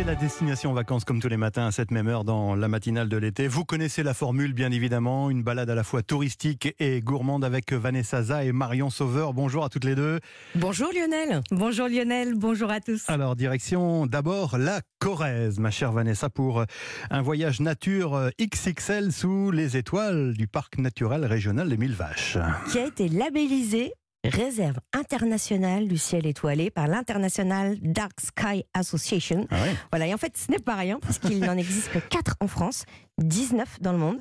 [0.00, 3.10] c'est la destination vacances comme tous les matins à cette même heure dans la matinale
[3.10, 3.48] de l'été.
[3.48, 7.74] Vous connaissez la formule bien évidemment, une balade à la fois touristique et gourmande avec
[7.74, 9.34] Vanessa Za et Marion Sauveur.
[9.34, 10.20] Bonjour à toutes les deux.
[10.54, 11.42] Bonjour Lionel.
[11.50, 13.10] Bonjour Lionel, bonjour à tous.
[13.10, 16.64] Alors direction d'abord la Corrèze, ma chère Vanessa, pour
[17.10, 22.38] un voyage nature XXL sous les étoiles du parc naturel régional des Mille Vaches.
[22.70, 23.92] Qui a été labellisé
[24.24, 29.46] réserve internationale du ciel étoilé par l'International Dark Sky Association.
[29.50, 29.74] Ah ouais.
[29.90, 32.46] Voilà, et en fait, ce n'est pas rien, parce qu'il n'en existe que 4 en
[32.46, 32.84] France,
[33.18, 34.18] 19 dans le monde.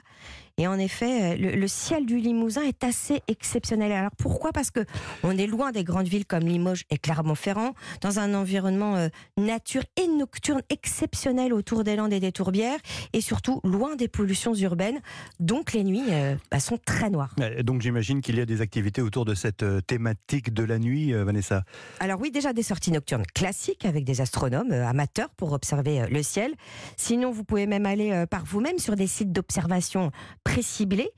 [0.59, 3.93] Et en effet, euh, le, le ciel du Limousin est assez exceptionnel.
[3.93, 4.51] Alors pourquoi?
[4.51, 4.81] Parce que
[5.23, 9.83] on est loin des grandes villes comme Limoges et Clermont-Ferrand, dans un environnement euh, nature
[9.95, 12.79] et nocturne exceptionnel autour des Landes et des Tourbières,
[13.13, 14.99] et surtout loin des pollutions urbaines.
[15.39, 17.33] Donc les nuits euh, bah, sont très noires.
[17.63, 21.63] Donc j'imagine qu'il y a des activités autour de cette thématique de la nuit, Vanessa?
[22.01, 26.53] Alors oui, déjà des sorties nocturnes classiques avec des astronomes amateurs pour observer le ciel.
[26.97, 30.11] Sinon, vous pouvez même aller par vous-même sur des sites d'observation
[30.53, 31.11] préciblés.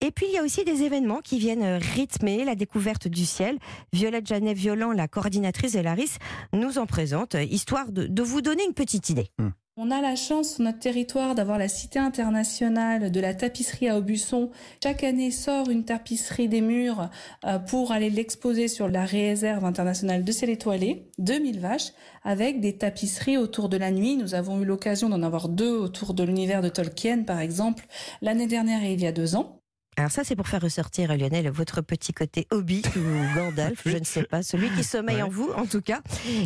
[0.00, 3.24] Et puis, il y a aussi des événements qui viennent euh, rythmer la découverte du
[3.24, 3.58] ciel.
[3.92, 6.18] Violette Janet-Violant, la coordinatrice de l'ARIS,
[6.52, 9.30] nous en présente, euh, histoire de, de vous donner une petite idée.
[9.78, 13.98] On a la chance sur notre territoire d'avoir la Cité internationale de la tapisserie à
[13.98, 14.50] Aubusson.
[14.82, 17.10] Chaque année sort une tapisserie des murs
[17.44, 21.92] euh, pour aller l'exposer sur la réserve internationale de ciel étoilé, 2000 vaches,
[22.24, 24.16] avec des tapisseries autour de la nuit.
[24.16, 27.86] Nous avons eu l'occasion d'en avoir deux autour de l'univers de Tolkien, par exemple,
[28.22, 29.60] l'année dernière et il y a deux ans.
[29.98, 34.04] Alors ça, c'est pour faire ressortir, Lionel, votre petit côté Hobbit ou Gandalf, je ne
[34.04, 35.22] sais pas, celui qui sommeille Ouais.
[35.22, 36.02] en vous, en tout cas.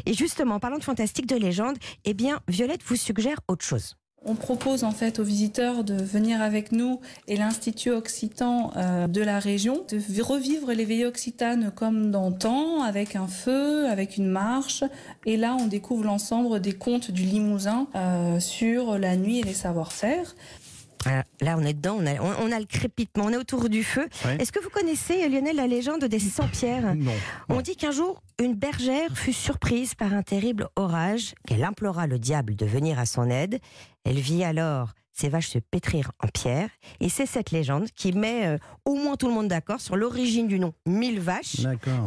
[0.07, 3.97] Et justement, en parlant de fantastique, de légende, eh bien, Violette vous suggère autre chose.
[4.23, 9.23] On propose en fait aux visiteurs de venir avec nous et l'Institut Occitan euh, de
[9.23, 14.85] la région de revivre les veillées occitanes comme d'antan, avec un feu, avec une marche.
[15.25, 19.55] Et là, on découvre l'ensemble des contes du Limousin euh, sur la nuit et les
[19.55, 20.37] savoir-faire.
[21.05, 23.69] Voilà, Là, on est dedans, on a, on- on a le crépitement, on est autour
[23.71, 24.07] du feu.
[24.39, 27.13] Est-ce que vous connaissez, Lionel, la légende des 100 pierres Non.
[27.49, 32.19] On dit qu'un jour, une bergère fut surprise par un terrible orage, qu'elle implora le
[32.19, 33.61] diable de venir à son aide.
[34.05, 36.71] Elle vit alors ses vaches se pétrir en pierre,
[37.01, 40.49] et c'est cette légende qui met euh, au moins tout le monde d'accord sur l'origine
[40.49, 41.61] du nom mille vaches.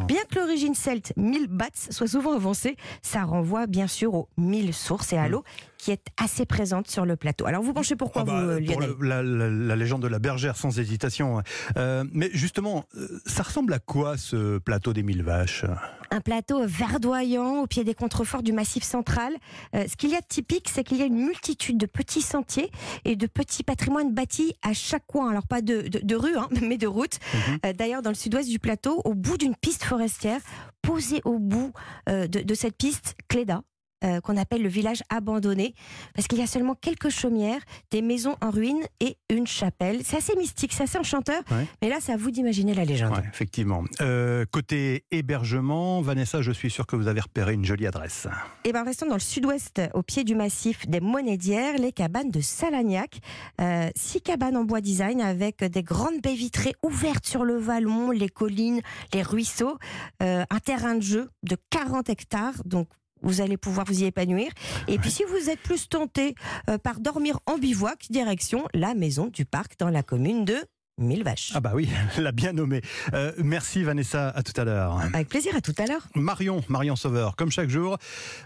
[0.08, 4.74] Bien que l'origine celte mille bats soit souvent avancée, ça renvoie bien sûr aux mille
[4.74, 5.44] sources et à l'eau
[5.78, 7.46] qui est assez présente sur le plateau.
[7.46, 10.02] Alors vous penchez pourquoi Ah bah, vous, euh, pour Lionel le- la, la- la légende
[10.02, 11.42] de la bergère, sans hésitation.
[11.78, 15.66] Euh, mais justement, euh, ça ressemble à quoi ce plateau des mille vaches?
[16.14, 19.34] Un plateau verdoyant au pied des contreforts du Massif central.
[19.76, 22.22] Euh, ce qu'il y a de typique, c'est qu'il y a une multitude de petits
[22.22, 22.70] sentiers
[23.04, 25.30] et de petits patrimoines bâtis à chaque coin.
[25.32, 27.20] Alors pas de, de, de rue, hein, mais de route.
[27.34, 27.58] Mhm.
[27.66, 30.40] Euh, D'ailleurs, dans le sud-ouest du plateau, au bout d'une piste forestière,
[30.84, 31.74] posée au bout
[32.10, 33.64] euh, de, de cette piste, Cléda.
[34.04, 35.74] Euh, qu'on appelle le village abandonné,
[36.14, 40.02] parce qu'il y a seulement quelques chaumières, des maisons en ruine et une chapelle.
[40.04, 41.66] C'est assez mystique, c'est assez enchanteur, Ouais.
[41.82, 43.14] mais là, c'est à vous d'imaginer la légende.
[43.18, 43.84] Ouais, effectivement.
[44.02, 48.28] Euh, côté hébergement, Vanessa, je suis sûr que vous avez repéré une jolie adresse.
[48.66, 52.42] Et ben restons dans le sud-ouest, au pied du massif des Monédières, les cabanes de
[52.42, 53.20] Salagnac.
[53.62, 58.12] Euh, six cabanes en bois design avec des grandes baies vitrées ouvertes sur le vallon,
[58.12, 58.82] les collines,
[59.14, 59.78] les ruisseaux,
[60.20, 62.88] un terrain de jeu de 40 hectares, donc
[63.24, 64.52] vous allez pouvoir vous y épanouir.
[64.88, 66.36] Et puis si vous êtes plus tenté
[66.70, 70.58] euh, par dormir en bivouac, direction la maison du parc dans la commune de
[71.00, 71.52] Mille Vaches.
[71.56, 72.82] Ah bah oui, l'a bien nommé.
[73.14, 75.00] Euh, merci Vanessa, à tout à l'heure.
[75.14, 76.08] Avec plaisir, à tout à l'heure.
[76.14, 77.98] Marion, Marion Sauveur, comme chaque jour,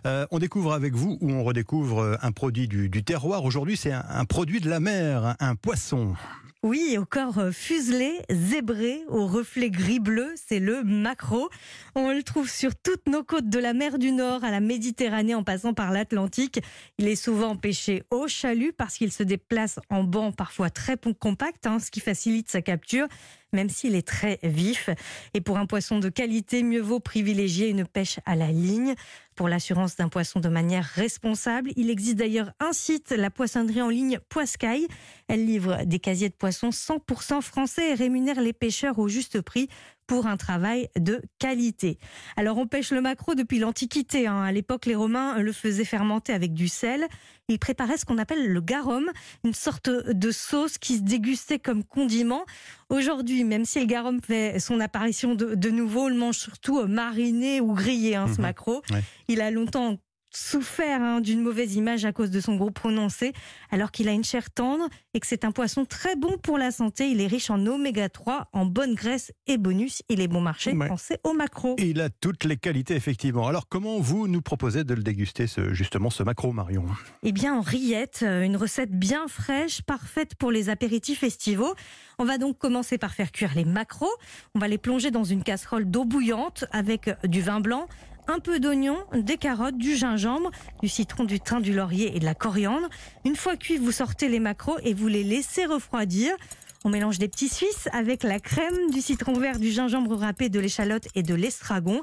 [0.05, 3.43] euh, on découvre avec vous ou on redécouvre euh, un produit du, du terroir.
[3.43, 6.15] Aujourd'hui, c'est un, un produit de la mer, un, poisson.
[6.63, 11.49] Oui, au corps euh, fuselé, zébré, au reflet gris-bleu, c'est le maquereau.
[11.95, 15.35] On le trouve sur toutes nos côtes de la mer du Nord à la Méditerranée
[15.35, 16.59] en passant par l'Atlantique.
[16.97, 21.67] Il est souvent pêché au chalut parce qu'il se déplace en banc parfois très compact,
[21.67, 23.07] hein, ce qui facilite sa capture,
[23.53, 24.89] même s'il est très vif.
[25.33, 28.95] Et pour un poisson de qualité, mieux vaut privilégier une pêche à la ligne.
[29.35, 33.89] Pour l'assurance d'un poisson de manière responsable, il existe d'ailleurs un site, la poissonnerie en
[33.89, 34.87] ligne Poiscaille.
[35.27, 39.69] Elle livre des casiers de poissons 100% français et rémunère les pêcheurs au juste prix
[40.07, 41.99] pour un travail de qualité.
[42.37, 44.25] Alors on pêche le maquereau depuis l'Antiquité.
[44.25, 44.41] hein.
[44.41, 47.05] À l'époque, les Romains le faisaient fermenter avec du sel.
[47.49, 49.09] Ils préparaient ce qu'on appelle le garum,
[49.45, 52.43] une sorte de sauce qui se dégustait comme condiment.
[52.89, 56.85] Aujourd'hui, même si le garum fait son apparition de, de nouveau, on le mange surtout
[56.87, 58.41] mariné ou grillé, hein, ce Mhm.
[58.41, 58.81] maquereau.
[58.91, 59.03] Ouais.
[59.27, 59.97] Il a longtemps
[60.37, 63.33] souffert hein, d'une mauvaise image à cause de son gros prononcé,
[63.71, 66.71] alors qu'il a une chair tendre et que c'est un poisson très bon pour la
[66.71, 67.09] santé.
[67.09, 70.03] Il est riche en oméga 3, en bonne graisse et bonus.
[70.09, 70.73] Il est bon marché.
[70.73, 70.87] Ouais.
[70.87, 71.75] Pensez au macro.
[71.79, 73.47] Il a toutes les qualités, effectivement.
[73.47, 76.85] Alors, comment vous nous proposez de le déguster, ce, justement, ce macro, Marion?
[77.23, 81.73] Eh bien, en rillettes, euh, une recette bien fraîche, parfaite pour les apéritifs estivaux.
[82.19, 84.09] On va donc commencer par faire cuire les macros.
[84.55, 87.87] On va les plonger dans une casserole d'eau bouillante avec du vin blanc,
[88.27, 90.51] un peu d'oignon, des carottes, du gingembre,
[90.81, 92.89] du citron, du thym, du laurier et de la coriandre.
[93.25, 96.35] Une fois cuits, vous sortez les macros et vous les laissez refroidir.
[96.83, 100.59] On mélange des petits suisses avec la crème, du citron vert, du gingembre râpé, de
[100.59, 102.01] l'échalote et de l'estragon.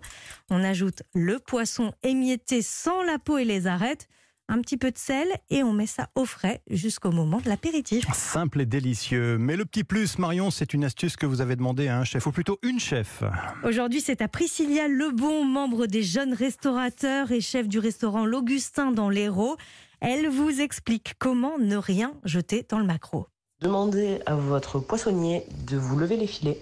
[0.51, 4.09] On ajoute le poisson émietté sans la peau et les arêtes
[4.49, 8.05] un petit peu de sel et on met ça au frais jusqu'au moment de l'apéritif.
[8.13, 9.39] Simple et délicieux.
[9.39, 12.27] Mais le petit plus, Marion, c'est une astuce que vous avez demandé à un chef,
[12.27, 13.23] ou plutôt une chef.
[13.63, 19.09] Aujourd'hui, c'est à Priscilla Lebon, membre des jeunes restaurateurs et chef du restaurant L'Augustin dans
[19.09, 19.57] l'Hérault.
[20.01, 23.27] Elle vous explique comment ne rien jeter dans le macro.
[23.61, 26.61] Demandez à votre poissonnier de vous lever les filets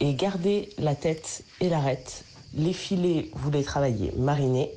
[0.00, 2.24] et gardez la tête et l'arête.
[2.54, 4.70] Les filets, vous les travaillez marinés,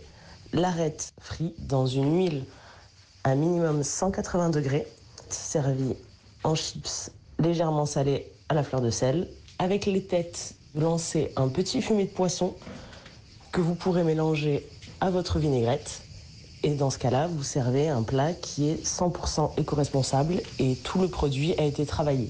[0.53, 2.45] l'arête frit dans une huile
[3.23, 4.87] à minimum 180 degrés,
[5.29, 5.95] servi
[6.43, 9.27] en chips légèrement salés à la fleur de sel.
[9.59, 12.55] Avec les têtes, vous lancez un petit fumet de poisson
[13.51, 14.67] que vous pourrez mélanger
[14.99, 16.01] à votre vinaigrette.
[16.63, 21.07] Et dans ce cas-là, vous servez un plat qui est 100% éco-responsable et tout le
[21.07, 22.29] produit a été travaillé.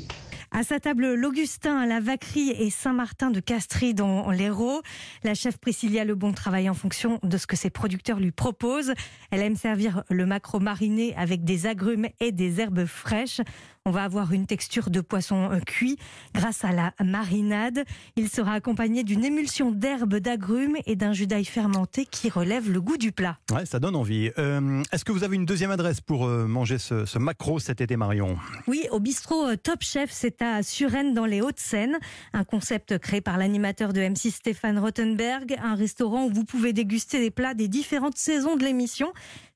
[0.54, 4.82] À sa table, l'Augustin la Vacquerie et Saint-Martin de Castries dans l'Hérault.
[5.24, 8.94] La chef Priscilla Lebon travaille en fonction de ce que ses producteurs lui proposent.
[9.32, 13.40] Elle aime servir le macro mariné avec des agrumes et des herbes fraîches.
[13.88, 15.98] On va avoir une texture de poisson cuit
[16.36, 17.84] grâce à la marinade.
[18.16, 22.80] Il sera accompagné d'une émulsion d'herbes, d'agrumes et d'un jus d'ail fermenté qui relève le
[22.80, 23.40] goût du plat.
[23.52, 24.30] Ouais, ça donne envie.
[24.38, 27.82] Euh, Est-ce que vous avez une deuxième adresse pour euh, manger ce, ce macro cet
[27.82, 28.38] été, Marion?
[28.68, 31.98] Oui, au bistrot euh, Top Chef, c'est à Suresnes dans les Hauts-de-Seine.
[32.34, 35.58] Un concept créé par l'animateur de M6 Stéphane Rottenberg.
[35.60, 39.12] Un restaurant où vous pouvez déguster des plats des différentes saisons de l'émission.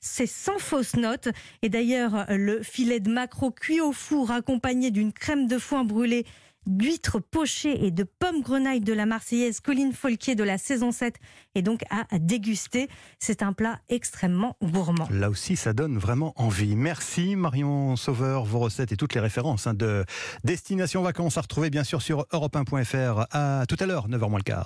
[0.07, 1.30] C'est sans fausse note.
[1.63, 6.25] Et d'ailleurs, le filet de macro cuit au four accompagné d'une crème de foin brûlée
[6.68, 11.16] d'huîtres pochées et de pommes grenailles de la Marseillaise Colline Folquier de la saison 7
[11.54, 12.88] et donc à déguster.
[13.19, 15.07] C'est un plat extrêmement gourmand.
[15.12, 16.75] Là aussi, ça donne vraiment envie.
[16.75, 20.06] Merci Marion Sauveur, vos recettes et toutes les références hein, de
[20.44, 23.25] Destination Vacances à retrouver bien sûr sur europe1.fr.
[23.31, 24.63] À tout à l'heure, 9h moins le quart.